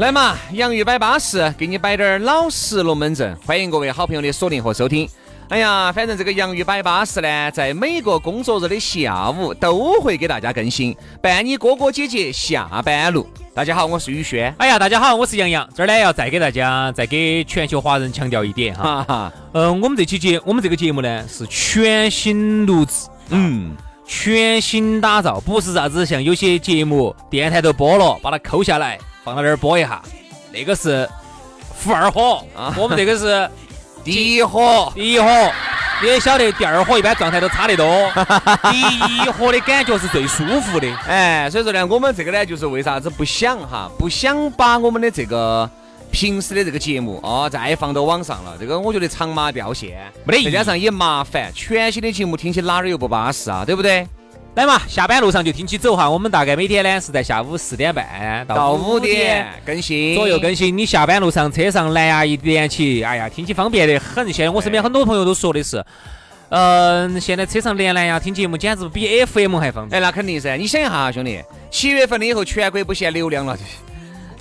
[0.00, 3.36] 来嘛，洋芋摆巴士，给你摆点儿老实龙门阵。
[3.44, 5.06] 欢迎各位好朋友的锁定和收听。
[5.50, 13.28] 哎呀，反正这个洋芋摆巴士呢，在每个工作日的下午都会给大家更新，伴你哥哥姐姐下班路。
[13.54, 14.54] 大家好，我是宇轩。
[14.56, 15.68] 哎呀，大家好，我是杨洋。
[15.74, 23.76] 这儿呢要再给大家再给全球华人强调一点哈，哈哈，嗯，我们这期节我们这个节目呢是全新录制，嗯，
[24.06, 28.98] 全新打造，不是啥子像有些节目电台都播了，把它抠下来
[29.34, 30.00] 放到这儿播一下，
[30.52, 31.08] 那个是
[31.76, 33.48] 负二火啊我们这个是
[34.04, 35.28] 第一火，第一火。
[36.02, 38.10] 你也晓得，第二火一般状态都差得多，
[38.72, 40.90] 第一火的感觉是最舒服的。
[41.06, 45.68] 哎，所以说呢，我们这个呢，就是为啥子不想哈，不想把我们的这个
[46.10, 48.56] 平时的这个节目哦，再放到网上了。
[48.58, 54.06] 这个我觉得长马掉线，没得意义再加上也麻烦，全新的节目听起哪儿又不巴适啊，对不对？
[54.56, 56.10] 来嘛，下班路上就听起走哈。
[56.10, 60.76] 我们大概每天呢是在下午四点半到五五点更新左右更新。
[60.76, 64.30] 你下班路上车上蓝牙一连起，哎呀，听起方便得很。
[64.32, 65.82] 现在我身边很多朋友都说的是，
[66.48, 70.02] 嗯、现在车上连蓝牙听节目简直比 FM 还方便。
[70.02, 70.56] 哎，那肯定噻！
[70.56, 73.56] 你想一下哈，兄弟，七月份了以后，全国不限流量了，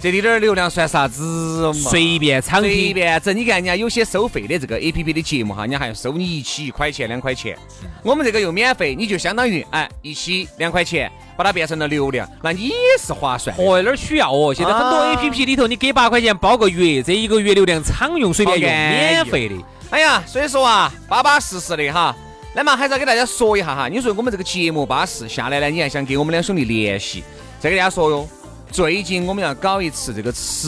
[0.02, 1.73] 这滴点儿流量算啥子嘛？
[1.73, 7.58] 随便畅随，便整，你看人家有些收费的这个 A P P 的节目哈，人家还要收你一期一块钱两块钱，
[8.02, 13.61] 我们这个又免费，你就相当于哎一期两块钱，把它变成了流量，那你也是划算的。
[13.61, 14.53] 嚯，哪儿需要哦？
[14.53, 19.55] 现在很多啊 A P P 里头，你给八块钱包个月，这一个月流量常用随便用，免费的。
[19.89, 22.15] 哎呀，所以说啊，巴巴适适的哈。
[22.55, 27.21] 那么还是要给大家说一下哈，你说我们这个节目巴适下来呢，你还想给我们两兄弟联系，
[27.59, 28.27] 再给大家说哟。
[28.72, 30.68] 最近我们要搞一次这个吃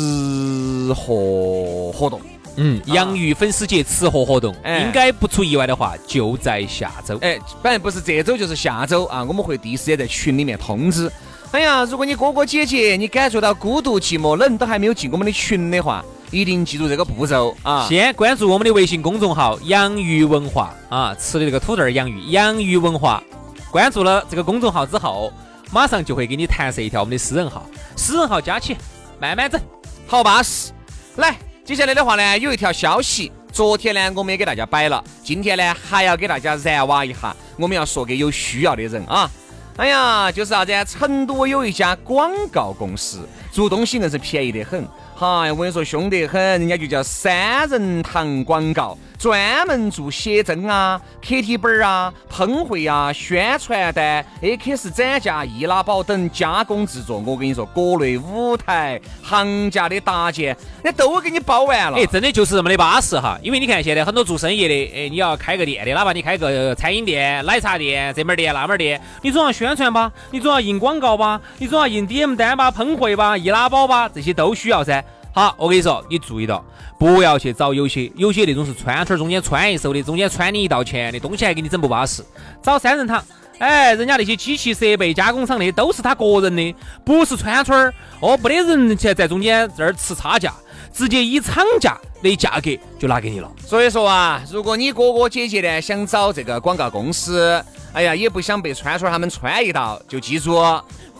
[0.93, 2.19] 货活动，
[2.55, 7.17] 嗯，洋芋粉丝节吃货活动，哎应该不出意外的话，就在下周。
[7.21, 11.11] 哎，反正不是这周就是下周啊，我们会第一时间在群里面通知。
[11.51, 17.85] 哎呀，如果你哥哥姐姐你感觉到孤独寂寞冷，都还没有进我们的群的话，一定记住这个步骤啊。
[17.87, 23.21] 先关注我们的微信公众号“洋芋文化”啊，吃的这个土豆儿洋芋，洋芋文化。
[23.69, 25.31] 关注了这个公众号之后，
[25.71, 27.65] 马上就会给你弹射一条我们的私人号，
[27.95, 28.75] 私人号加起，
[29.19, 29.59] 慢慢整。
[30.05, 30.73] 好巴适。
[31.15, 39.31] 来，接下来的话呢，有一条消息，昨天呢我们也给大家摆了，今天呢还要给大家燃挖一下，我们要说给有需要的人啊。
[39.77, 40.73] 哎呀，就是啥子？
[40.85, 44.87] 成都有一家广告公司，做东西硬是便宜得很。
[45.13, 57.19] 嗨，我跟你说，凶得很，人家就叫三人堂广告，专门做写真啊、KT 本儿啊、喷绘啊、宣传单、AKS 展架、易拉宝等加工制作。
[57.19, 61.99] 我跟你说，国内舞台、行家的搭建，那都给你包完了。
[61.99, 63.37] 哎，真的就是这么的巴适哈！
[63.43, 75.03] 因为你看现在很多做生意的，哎，你要开个店的，哪怕你开个餐饮店、奶茶店、这门儿店那门儿店，你总要宣传吧，你总要印广告吧，你总要印 DM 单吧、喷绘吧、易拉宝吧，这些都需要噻。
[75.33, 76.63] 好，我跟你说，你注意到，
[76.99, 82.21] 不要去找有些有些那种是穿串儿中间穿一手的，中间穿你一道钱的东西还给你整不巴适，
[82.61, 83.23] 找三人堂。
[83.59, 86.75] 哎，人家那些机器设备加工厂的都是他个人的，
[87.05, 90.53] 不是串串儿哦，没得人去在中间这儿吃差价，
[90.91, 93.49] 直接以厂价的价格就拿给你了。
[93.65, 97.63] 所以说啊，如果你哥哥姐姐呢想找这个广告公司，
[97.93, 100.55] 哎呀，也不想被川川他们穿一道，就记住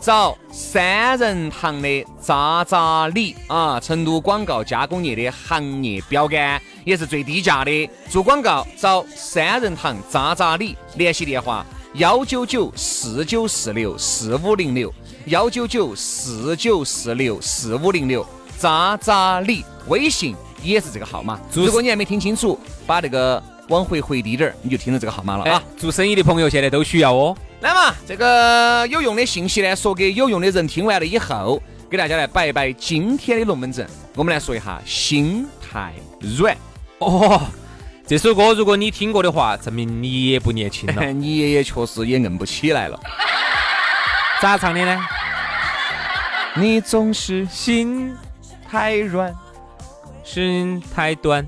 [0.02, 7.88] 找三人堂的渣渣李啊，成都广告加工业的行业标杆，也是最低价的。
[8.08, 11.64] 做广告找三人堂渣渣李，联系电话
[11.94, 14.92] 幺九九四九四六四五零六，
[15.26, 18.26] 幺九九四九四六四五零六，
[18.58, 20.34] 渣渣李微信
[20.64, 21.38] 也是这个号码。
[21.52, 22.58] 如果你还没听清楚，
[22.88, 27.36] 把那个往回回低点儿，你就听到这个号码了啊啊。，做生意的朋友现在都需要哦。
[27.62, 33.88] 来嘛，这个有用的信息呢，说给有用的人听完了以后，给大家来摆一摆今天的龙门阵。
[34.16, 35.92] 我们来说一下心太
[36.36, 36.56] 软。
[36.98, 37.40] 哦，
[38.04, 41.06] 这首歌如果你听过的话，证明你也不年轻了。
[41.14, 42.98] 你爷爷确实也硬不起来了。
[44.40, 45.00] 咋唱的呢？
[46.56, 48.12] 你总是心
[48.68, 49.32] 太软，
[50.24, 51.46] 心太短。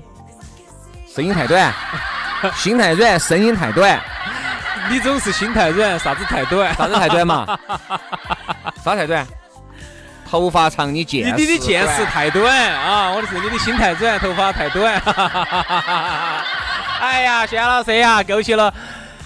[1.13, 1.73] 声音太短，
[2.55, 4.01] 心太软，声音太短。
[4.89, 6.73] 你总是心太软，啥子太短？
[6.75, 7.57] 啥子太短嘛？
[8.83, 9.25] 啥太短？
[10.27, 13.11] 头发长，你见你你的见识太短啊！
[13.11, 15.01] 我的是你的心太软，头发太短。
[16.99, 18.73] 哎呀，轩老师呀，勾起了，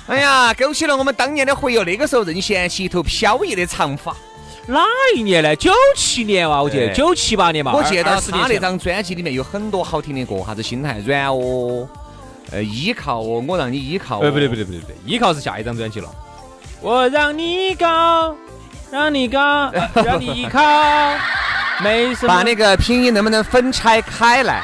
[0.08, 1.78] 哎呀，勾起了我们当年的回忆。
[1.84, 4.14] 那个时候任贤齐一头飘逸的长发，
[4.68, 4.84] 哪
[5.16, 5.56] 一年呢？
[5.56, 7.72] 九七年哇，我记得九七八年嘛。
[7.74, 11.88] 我记得二十年前他那张专辑里面有很多好听的歌，啥子心太软哦，
[12.52, 14.22] 呃，依靠哦，我让你依靠哦。
[14.24, 16.10] 呃，不对不对不对不对，依靠是下一张专辑了。
[16.82, 18.36] 我让你高，
[18.92, 19.72] 让你高，
[20.06, 20.62] 让你依靠，
[21.84, 22.34] 没什么。
[22.34, 24.62] 把那个拼音能不能分拆开来？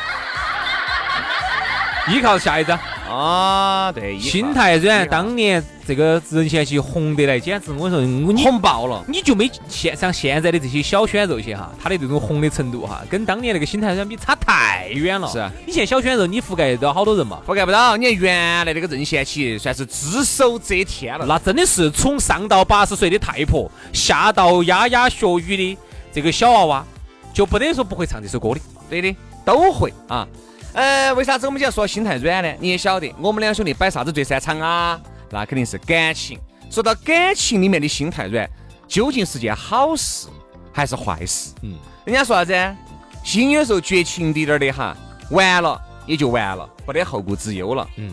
[2.08, 2.80] 依靠是下一张。
[3.08, 9.04] 啊，对，心太软，当年这个任贤齐红得来，简直我说你红爆了。
[9.08, 15.28] 你就没现像现在的这些小鲜肉些哈，他的这种红的程度哈，跟当年那个心太软比差太远了。
[15.28, 17.40] 是啊你现在小鲜肉你覆盖到好多人嘛？
[17.48, 21.26] 覆盖不到，你看原来那个任贤齐算是只手遮天了。
[21.26, 25.78] 那真的是从上到八十岁的太婆，下到牙牙学语的
[26.12, 26.86] 这个小娃娃，
[27.34, 28.60] 就不得说不会唱这首歌的。
[28.90, 29.16] 对的，
[29.46, 30.28] 都会啊。
[30.76, 32.54] 呃，为啥子我们就要说心太软呢？
[32.60, 35.00] 你也晓得，我们两兄弟摆啥子最擅长啊？
[35.32, 36.38] 那肯定是感情。
[36.70, 38.50] 说到感情里面的心太软，
[38.86, 40.28] 究竟是件好事
[40.74, 41.54] 还是坏事？
[41.62, 42.76] 嗯，人家说啥子？
[43.24, 44.96] 心有时候绝情滴点儿的哈，
[45.32, 47.88] 完了也就完了，不得后顾之忧了。
[47.96, 48.12] 嗯。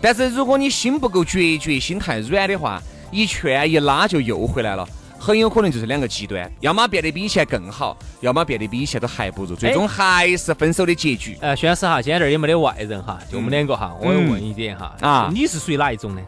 [0.00, 2.80] 但是如果你心不够决绝，心太软的话，
[3.10, 4.88] 一劝一拉就又回来了。
[5.26, 11.36] 很有可能就是两个极端，要么变得比以前更好，要么变得比以前都还不如，最终还是分手的结局。
[11.40, 16.22] 呃，轩老师哈，今天这儿也没得外人哈，就我们两个哈，我要问一点哈，啊你是属于哪一种呢？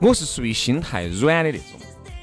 [0.00, 1.64] 我是属于心太软的那种，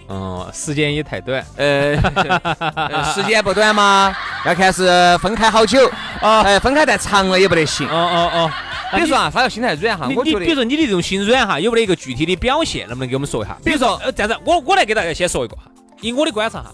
[0.10, 1.44] 嗯，时间也太短。
[1.56, 1.96] 呃，
[2.76, 5.90] 呃时间不短吗，要看是分开好久
[6.22, 7.88] 啊，哎，分开太长了也不得行。
[7.88, 8.52] 哦哦哦，
[8.94, 12.86] 比如说啊，他要心太软哈，我觉得你比如说你的这种心软哈，有没得一个具体的表现？
[12.90, 13.58] 能不能给我们说一下？
[13.64, 15.64] 比如说，呃，这样子，我我来给大家先说一个哈，
[16.02, 16.72] 以我的观察哈，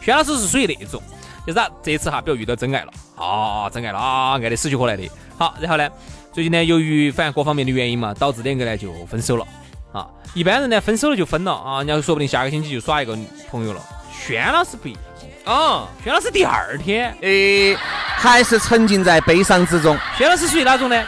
[0.00, 1.02] 轩老师是属于那种，
[1.46, 5.10] 就是啊，这次哈，比如遇到真爱了，啊，真爱了啊，爱得死去活来的。
[5.36, 5.88] 好，然后呢，
[6.32, 9.46] 最近呢，由于反正各方面的原因嘛，导致两个呢就分手了。
[9.92, 13.16] 啊，一般人呢分手了就分了啊，人家说不定下个星期就耍一个
[13.50, 13.80] 朋友了。
[14.12, 15.00] 轩老师不一样，
[15.44, 17.74] 啊，轩老师第二天，诶，
[18.16, 19.96] 还是沉浸在悲伤之中。
[20.18, 21.02] 轩老师属于哪种呢？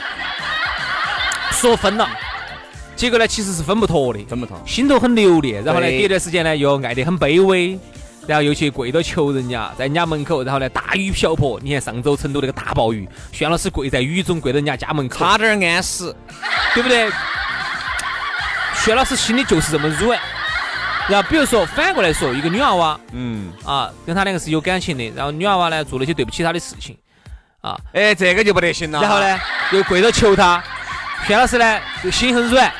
[1.50, 2.09] 说分了，
[2.99, 7.79] 结果呢其实是分不脱的，分不脱心头很留恋，然后呢，对隔一段时间呢又爱得很卑微，
[8.27, 11.61] 然后又去跪着求人家，在人家门口，然后呢大雨瓢泼。
[11.62, 16.15] 你看上周成都那个大暴雨，轩老师跪在雨中，跪到人家家门口，差点儿安死。
[16.75, 17.09] 对不对？
[18.85, 20.19] 轩老师心里就是这么软。
[21.09, 26.97] 然后比如说反过来说，一个女娃娃嗯，啊，跟他两个是有感情的，然后女娃娃呢做了一些对不起他的事情
[27.61, 29.01] 啊，哎，这个就不得行了。
[29.01, 29.21] 然后？
[29.21, 29.39] 呢
[29.73, 30.62] 又跪着求他，
[31.27, 32.73] 轩老师呢就心很软，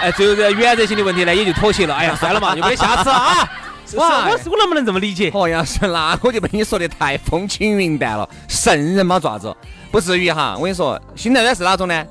[0.00, 1.94] 哎，最后这个原则性的问题呢也就妥协了。
[1.94, 3.48] 哎呀，算了嘛，就没得下次了啊。
[3.96, 5.30] 哇，我我能不能这么理解？
[5.34, 9.52] 哦，杨是那我就被你说的太风轻云淡了，圣人嘛，爪子
[9.90, 10.54] 不至于哈。
[10.56, 12.06] 我跟你说，心太软是哪种呢？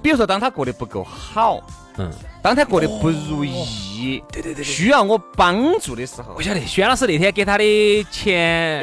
[0.00, 1.60] 比如说，当他过得不够好，
[1.98, 2.08] 嗯，
[2.40, 8.80] 当他过得不如意，对对对，需要我帮助的时候我，晓得，轩老师那天给他的钱，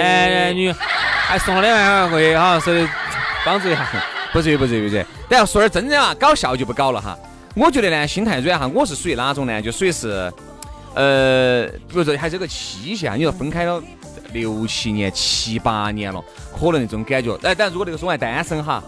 [0.00, 2.88] 哎，女还送了两万块钱，好像是
[3.44, 3.86] 帮助一下。
[4.32, 5.06] 不至于不至于不至于。
[5.28, 7.16] 等要说点真的啊，搞笑就不搞了哈。
[7.54, 9.62] 我觉得呢，心太软哈，我是属于哪种呢？
[9.62, 10.32] 就属于是，
[10.94, 13.80] 呃，比如说还是有个期限啊，你说分开了
[14.32, 17.32] 六七年、七八年了，可能那种感觉。
[17.42, 18.82] 哎，但如果那个时候还单身哈，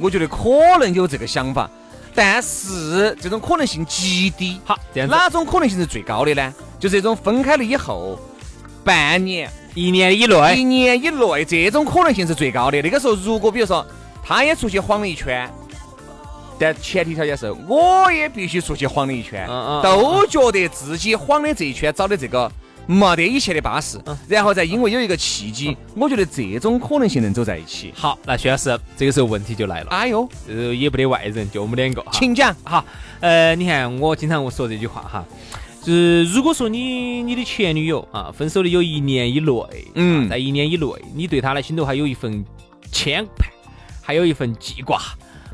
[0.00, 0.48] 我觉得可
[0.80, 1.70] 能有这个想法，
[2.12, 4.60] 但是这种可能性极低。
[4.64, 6.52] 好，这样，哪种可能性是最高的呢？
[6.80, 8.18] 就是这种分开了以后，
[8.82, 12.82] 半年、一年以内，一年以内，这种可能性是最高的。
[12.82, 13.86] 那个时候，如果比如说
[14.20, 15.48] 他也出去晃了一圈，
[16.60, 19.48] 但前提条件是我也必须出去晃了一圈，
[19.82, 22.52] 都觉得自己晃的这一圈找的这个
[22.86, 24.18] 没得以前的巴适，嗯。
[24.28, 27.90] 然后再因为有一个契机，我觉得这种可能性能走在一起。
[27.96, 32.04] 好，那薛老师，这个时候问题就来了，哎呦，呃，也不得外人，就我们两个。
[32.12, 32.54] 请讲。
[32.62, 32.84] 哈，
[33.20, 35.24] 呃，你看我经常我说这句话哈，
[35.82, 39.52] 就是如果说你你的前女友啊分手的有一年以内，
[39.94, 40.26] 嗯。
[40.26, 42.44] 啊在一年以内，你对她的心头还有一份
[42.92, 43.46] 牵绊，
[44.02, 45.00] 还有一份记挂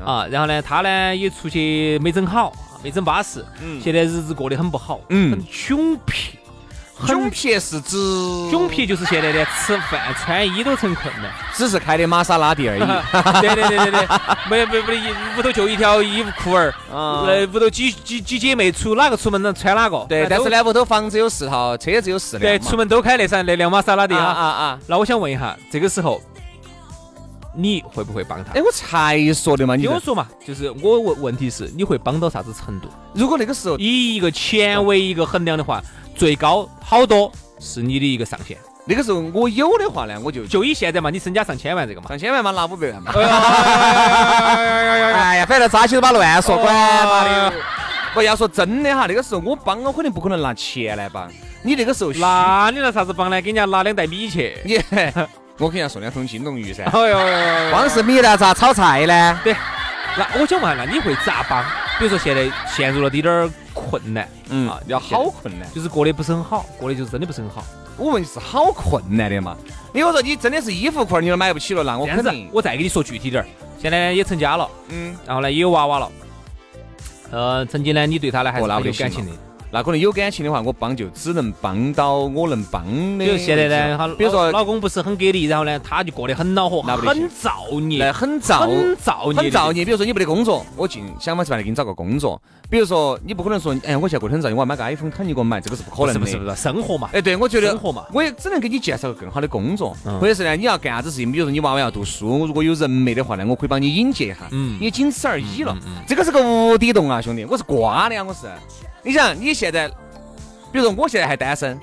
[0.05, 2.51] 啊，然后呢，他呢也出去没整好，
[2.83, 6.13] 没整巴适，嗯现在日子过得很不好，嗯很窘迫。
[7.05, 7.95] 窘迫是指
[8.51, 11.31] 窘迫就是现在连吃饭穿衣都成困难。
[11.53, 12.79] 只是开的玛莎拉蒂而已。
[13.39, 14.07] 对对对对对，
[14.49, 20.03] 没没没得，屋头就一条衣服裤儿，啊那屋头几几几姐妹出哪个出门能穿哪个？
[20.09, 24.23] 对，但是呢，屋头房子有四套，车子有四辆对，出门都开那三那辆玛莎拉蒂啊。
[24.23, 24.79] 啊啊！
[24.87, 26.19] 那我想问一下，这个时候
[27.59, 28.53] 你会不会帮他？
[28.53, 32.87] 哎，我才说的嘛，你听我说嘛，就是我问问题是你会帮到啥子程度？
[33.13, 35.81] 如果那个时候以一个钱为一个衡量的话，
[36.15, 38.55] 最高好多是你的一个上限。
[38.85, 43.11] 那个时候我有的话呢，我就就以现在嘛，你身家上千万这个嘛，上千万嘛，拿五百万嘛。
[43.11, 43.25] 哎
[45.37, 47.53] 呀，反正扎起都把乱说，管他的。
[48.13, 51.27] 不要说真的哈，那个时候我帮我肯定不可能拿钱来帮
[51.63, 51.75] 你。
[51.75, 53.41] 那个时候那你拿啥子帮呢？
[53.41, 54.57] 给人家拿两袋米去。
[54.63, 54.79] 你。
[55.57, 56.83] 我肯定要送两桶金龙鱼噻！
[56.83, 59.39] 哎呦，光是米呢，咋炒菜呢？
[59.43, 59.55] 对，
[60.15, 61.63] 那我想问下，那你会咋帮？
[61.97, 67.63] 比如说现在陷入了滴点儿困难，嗯啊，要好困难，就是过得不是很好，过得就是真的不是很好。
[67.97, 69.57] 我问是好困难的嘛？
[69.91, 72.47] 你我说你真的是衣服裤儿你都买不起了，那我肯定。
[72.53, 73.45] 我再给你说具体点儿，
[73.81, 76.11] 现在呢也成家了，嗯，然后呢也有娃娃了，
[77.31, 79.31] 呃，曾经呢你对他呢还是有感情的。
[79.71, 82.83] 那可能有感情的话，我帮就只能帮到我能帮
[83.17, 83.25] 的。
[83.25, 89.83] 比如现在呢，比如说老公不是很给力，然后呢，他就过得很恼火，很造孽，很造，很造孽，很造孽。
[89.83, 92.41] 比如说你没得工作，我尽想方设法的给你找个工作。
[92.69, 96.13] 比如说你不可能说，哎，我现在过得很造孽，我要买个 iPhone 肯你给我买，这个是不可能的。
[96.13, 97.09] 是不是不是生活嘛？
[97.11, 101.31] 哎，对，我觉得生活嘛，我也只能给你介绍个更好的工作，或者是呢，你要干啥子事情？
[101.31, 105.77] 比如说你娃娃要读书，如果有人脉的话呢，我可以帮你引荐一下，嗯，也仅此而已了。
[106.07, 108.47] 这个是个无底洞啊，兄弟，我是瓜的呀，我是。
[109.03, 109.91] 你想你现在。
[110.69, 111.79] 比如说我现在还单身，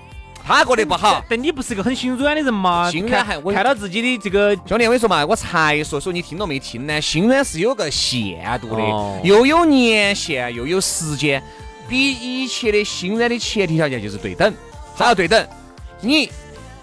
[0.47, 2.91] 他过得不好，但你不是个很心软的人吗？
[2.91, 7.01] 心软还我看到自己的这个兄弟，我跟你说嘛，我才说说你听到没听呢？
[7.01, 8.83] 心软是有个限度的，
[9.25, 11.43] 又有年限又有时间，
[11.89, 14.53] 比一切的心软的前提条件就是对等。
[14.97, 15.49] 啥叫对等？
[16.03, 16.31] 你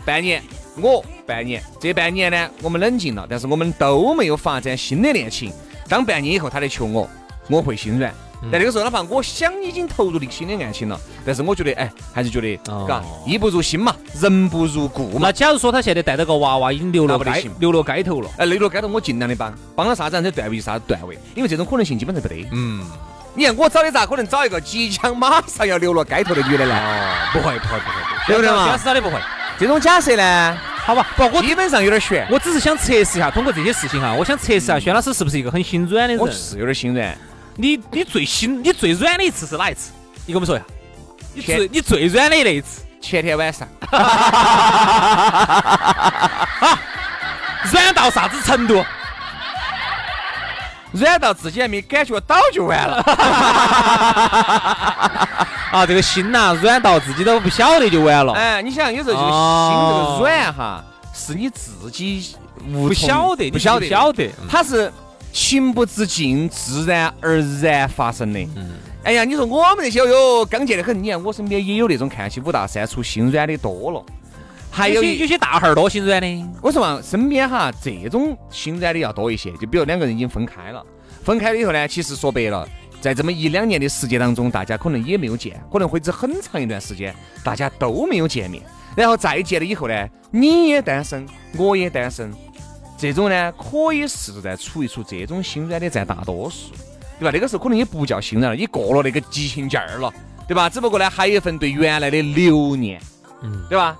[0.04, 0.42] 半年，
[0.78, 5.54] 我半年，这半年呢，我们冷静了，但是我们都没有发展新的恋情。
[5.88, 7.08] 当半年以后他来求我，
[7.48, 8.12] 我会心软。
[8.50, 12.58] 在那个时候，哪怕我想已经投入的新的爱情了，但是我觉得，哎，还是觉得，
[12.88, 15.20] 嘎，义不如心嘛，人不如故嘛。
[15.22, 22.48] 那假如说他现在带着个娃娃已经流落街，流落街头了，哎，流落街头，我尽量的帮，帮他啥子，这段位啥子段位，因为这种可能性基本上不得。
[22.52, 22.84] 嗯，
[23.36, 26.76] 你看我找的咋可能找一个即将马上要流落街头的女的呢？
[26.76, 27.96] 哦不会，不会，不会，
[28.28, 28.66] 对不对嘛？
[28.66, 29.20] 假设的不会。
[29.60, 30.58] 这种假设呢？
[30.84, 32.28] 好吧，不，我基本上有点悬。
[32.32, 36.18] 我只是想测试一下，通过这些事情哈，我想测试一下轩老师是不是一个很心软的人。
[36.18, 37.16] 我是有点心软。
[37.56, 39.92] 你你最心你最软的一次是哪一次？
[40.26, 40.66] 你跟我们说一下。
[41.34, 42.82] 你最你最软的那一次？
[43.02, 43.68] 前天晚上。
[47.72, 48.84] 软到啥子程度？
[50.94, 52.98] 软到自己还没感觉到就完了。
[55.72, 58.34] 啊，这个心呐，软到自己都不晓得就完了。
[58.34, 59.32] 哎，你想有时候这个心
[59.72, 62.36] 这个软哈，是你自己
[62.72, 64.92] 不晓得，不晓得，晓得，它是。
[65.32, 68.40] 情不自禁，自然而然发生的。
[68.56, 68.72] 嗯，
[69.04, 71.02] 哎呀，你说我们那些哟，刚健的很。
[71.02, 74.06] 你看我身边也有那种看起五大三粗、心软的多了，
[74.70, 76.46] 还有有些大汉儿多心软的。
[76.62, 79.52] 我说嘛，身边哈这种心软的要多一些。
[79.54, 80.86] 就比如两个人已经分开了，
[81.24, 82.68] 分开了以后呢，其实说白了，
[83.00, 88.62] 在这么一两年的时间当中，大家可能也没有见，可能会只很长一段时间，大家都没有见面。
[88.96, 91.26] 然后再见了以后呢，你也单身，
[91.58, 92.32] 我也单身。
[93.02, 96.68] 这种呢，可以试着再处一处，这种心软的占大多数，
[97.20, 97.32] 对吧？
[97.34, 100.14] 那个时候可能也不叫心软了，你过了那个激情劲儿了，
[100.48, 100.70] 对吧？
[100.70, 103.02] 只不过呢，还有一份对原来的留念，
[103.42, 103.98] 嗯，对吧？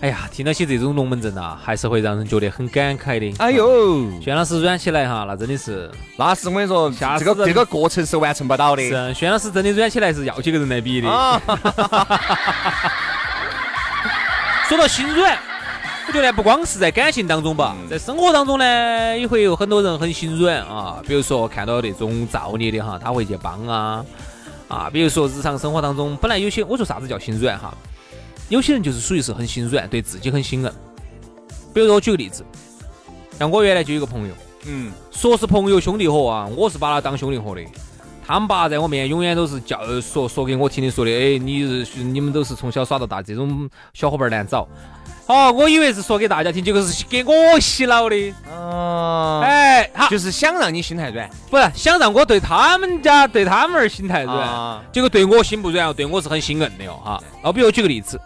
[0.00, 3.32] 哎呀，听到起这种龙门阵呐，还是会让人觉得很感慨的。
[3.38, 8.82] 哎呦，轩老师软起来哈，那真的是，那是我跟你说，这个这个过程是完成不到的。
[8.82, 11.08] 是，轩老师真的软起来是要几个人来比的。
[14.68, 15.38] 说到心软。
[16.10, 21.00] 我觉得不光是在感情当中吧，在生活当中呢，也会有很多人很心软啊。
[21.06, 24.04] 比如说看到那种造孽的哈，他会去帮啊
[24.66, 24.90] 啊。
[24.92, 27.72] 比如说日常生活当中，本来有些我说啥子叫心软哈，
[28.48, 30.72] 有些人就是属于是很心软，对自己很心硬。
[31.72, 32.44] 比如说我举个例子，
[33.38, 34.34] 像我原来就有个朋友，
[34.66, 37.62] 嗯，说是朋友兄弟伙啊，我是把他当兄弟伙的。
[38.26, 44.66] 他们爸在我面前永远都是叫说说给我听的，说的哎，你你们都是从小耍到大，这种小伙伴难找。
[45.30, 48.34] 哦，我以为是说给大家听，结果是给我洗脑的。
[48.50, 57.22] 哦，哎，好，就是想让你心太软，不是想让我对他们家对他们儿心太软，结果对我心不软哦，对我是很心硬的哦，哈。
[57.44, 58.20] 那比如举个例子，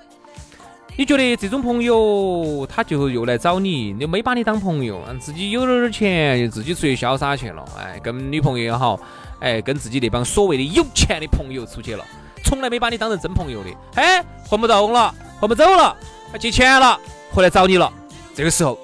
[0.97, 8.99] 你觉得这种朋友他就又来找你，你没把你当朋友，自己有了点钱就自己出去潇洒去了，哎，跟女朋友也好，
[9.41, 12.03] 哎，跟自己那帮所谓的有钱的朋友出去了，
[12.43, 15.95] 从来没把你当成真朋友的，哎，混不动了，混不走了。
[16.39, 16.99] 借钱了，
[17.31, 17.93] 回来找你了，
[18.35, 18.79] 这个时候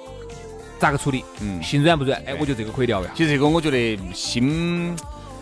[0.79, 1.23] 咋个处理？
[1.41, 2.21] 嗯，心软不软？
[2.25, 3.11] 哎，我觉得这个可以聊呀。
[3.15, 4.95] 其实这个我觉得心，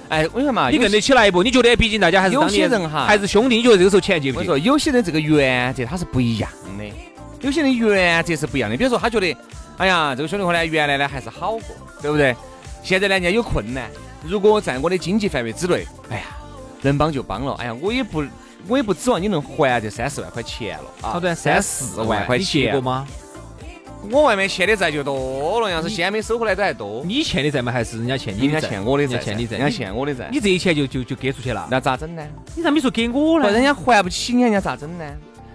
[0.10, 0.70] 哎，为什么？
[0.72, 1.44] 你跟得起来一步？
[1.44, 1.76] 你觉得？
[1.76, 3.58] 毕竟大家还是有些人哈，还是兄弟。
[3.58, 4.40] 你觉得这个时候钱借不？
[4.40, 6.92] 我说有些人这个原则他是不一样的，
[7.42, 8.76] 有些人原则是不一样的。
[8.76, 9.36] 比如说他觉得
[9.78, 12.36] 哎呀，这个兄弟伙呢，原来呢还是好过，对不对？
[12.84, 13.90] 现在呢，人家有困难，
[14.24, 16.24] 如果在我的经济范围之内，哎呀，
[16.82, 17.54] 能帮就帮了。
[17.60, 18.24] 哎呀，我也不，
[18.68, 21.14] 我也不指望你能还这三四万块钱了啊。
[21.14, 22.72] 好的，三四万块钱。
[22.72, 23.08] 过吗？
[24.10, 27.04] 我外面欠的债就多了，要是先没收回来都还多。
[27.04, 27.70] 你欠的债嘛？
[27.70, 28.54] 还是人家欠你的债？
[28.54, 30.30] 人家欠我的债，欠你债，人家欠我的债。
[30.32, 32.26] 你这一钱就就就给出去了，那咋整呢？
[32.56, 33.52] 你咋没说给我呢？
[33.52, 35.06] 人家还不起你，人家咋整呢？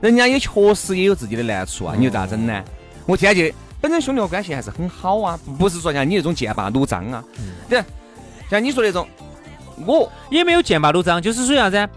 [0.03, 2.63] 人家也确实也有自己的难处啊，你又咋整呢？
[3.07, 3.43] 我天就
[3.81, 7.25] 本身兄弟伙关系还是很好啊，不是说像你那种剑拔弩张啊。
[7.67, 7.83] 对，
[8.51, 9.09] 像你说那种，
[9.87, 11.89] 我也没有剑拔弩张，就是说啥子？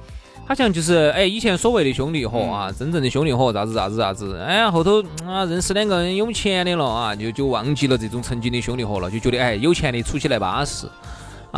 [0.48, 10.88] 好像就是哎，以前所谓的兄弟伙啊，真正的兄弟伙，啥子啥子啥子，哎，后头啊认识两个人有钱的了啊，就就忘记了这种曾经的兄弟伙了，就觉得哎有钱的处起来巴适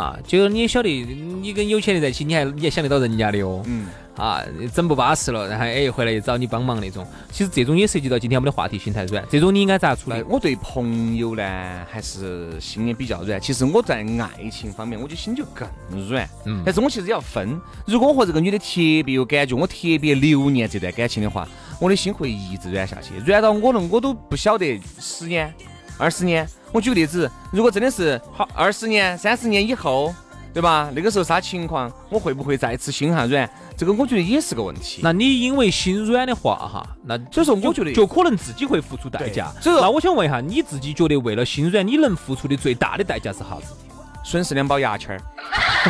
[0.00, 0.18] 啊。
[0.26, 3.62] 就你也晓得，你跟有钱人在一起，你还你还想得到人家的哦。
[3.66, 3.86] 嗯。
[4.16, 7.06] 啊，整不巴适了，然后哎回来又找你帮忙那种。
[7.30, 9.24] 其实这种也涉及到今天我们的话题，心太软。
[9.30, 10.22] 这种你应该咋处理？
[10.28, 11.42] 我对朋友呢，
[11.90, 13.40] 还是心也比较软。
[13.40, 15.66] 其实我在爱情方面，我就心就更
[16.08, 16.28] 软。
[16.44, 16.60] 嗯。
[16.66, 17.58] 但是我其实要分。
[17.86, 18.74] 如果我和这个女的特
[19.06, 21.48] 别有感觉，我特别留念这段感情的话，
[21.80, 25.50] 我的心会一直软下去，软到我了，我都不晓得十年、
[25.96, 26.46] 二十年。
[26.72, 30.14] 我举个例子，如果真的是好二十年、三十年以后。
[30.52, 30.90] 对吧？
[30.96, 31.88] 那个时候啥情况？
[32.08, 33.48] 我会不会再次心寒软？
[33.76, 35.00] 这个我觉得也是个问题。
[35.00, 39.52] 那你因为心软的话，哈，那所以说我觉得就可能自己会付出代价。
[39.60, 43.76] 所以那我想问一下，你自己觉得为了心软，你能付出的最大的代价是啥子？
[44.24, 45.20] 损失两包牙签儿。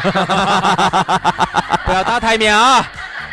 [1.87, 2.87] 不要打台面啊！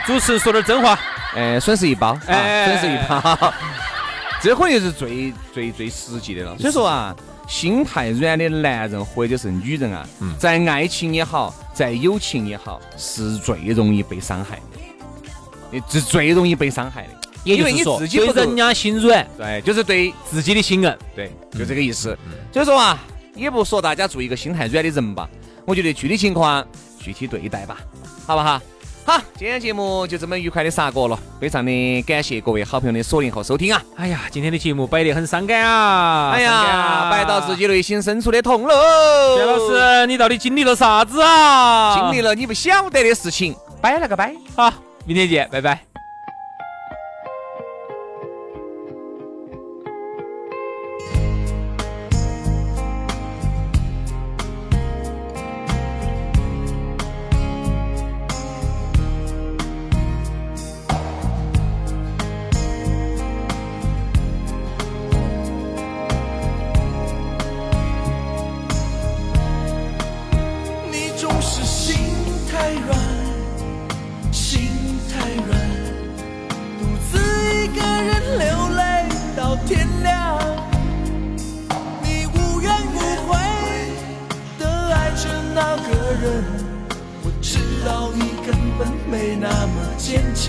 [0.05, 0.97] 主持人说点真话。
[1.35, 3.53] 哎，损失一包，哎，损失一包。
[4.41, 6.57] 这可能就是最最最实际的了。
[6.57, 7.13] 所以说啊。
[7.47, 14.59] 心太软的男人或者是女人啊，在爱情也好，在友情也好，是最容易被伤害
[15.71, 17.09] 的，是最容易被伤害的。
[17.43, 22.17] 也就是说，对人家心软，对，就是对自己的心硬，对，就这个意思。
[22.51, 23.01] 所以说啊，
[23.33, 25.29] 也不说大家做一个心太软的人吧，
[25.63, 26.67] 我觉得具体情况
[26.99, 27.77] 具体对待吧，
[28.25, 28.61] 好不好？
[29.07, 33.81] 好，今天节目就这么愉快的杀过了，非常的感谢各位好朋友的锁定和收听啊！
[33.95, 36.31] 哎呀，今天的节目摆得很伤感啊！
[36.31, 39.37] 哎呀，摆到自己内心深处的痛喽！
[39.37, 41.95] 薛老师，你到底经历了啥子啊？
[41.95, 44.73] 经历了你不晓得的事情，摆了个摆，好，
[45.05, 45.96] 明天见，拜拜。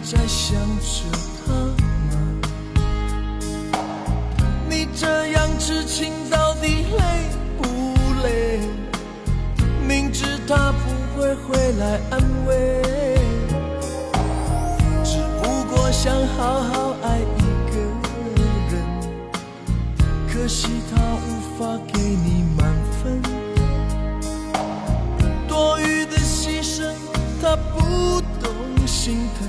[0.00, 1.04] 在想着
[1.44, 1.72] 他吗？
[4.68, 7.02] 你这样痴情到底累
[7.56, 7.64] 不
[8.22, 8.60] 累？
[9.86, 12.82] 明知他不会回来安慰，
[15.02, 17.40] 只不过想好好爱一
[17.72, 17.76] 个
[18.70, 18.74] 人，
[20.30, 21.26] 可惜他无
[21.58, 23.20] 法给你满分。
[25.48, 26.92] 多余的牺牲
[27.42, 29.48] 他不懂心疼，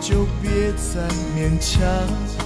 [0.00, 2.39] 就别再勉强。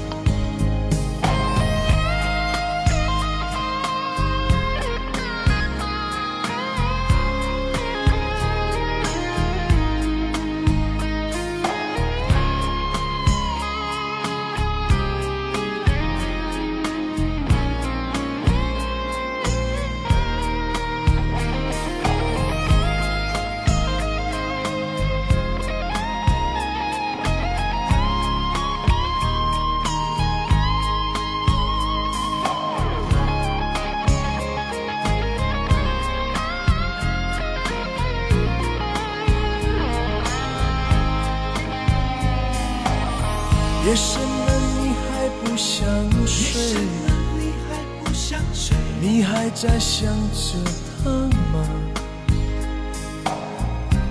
[49.06, 50.56] 你还在想着
[51.04, 51.10] 他
[51.52, 51.62] 吗？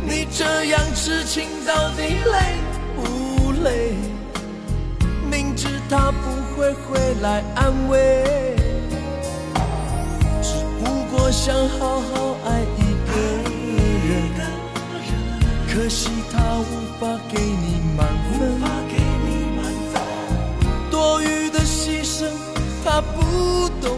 [0.08, 2.60] 你这样痴情到底累
[2.95, 3.95] 不累？
[5.32, 8.56] 明知他不会回来安慰，
[10.43, 13.13] 只不过想好好爱一个
[14.08, 14.13] 人。
[15.73, 16.62] 可惜他无
[16.99, 18.62] 法给你满分。
[20.91, 22.27] 多余的牺牲，
[22.86, 23.97] 他不懂